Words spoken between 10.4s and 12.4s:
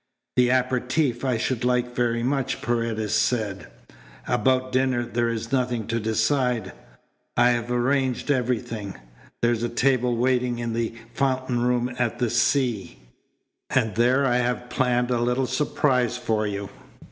in the Fountain Room at the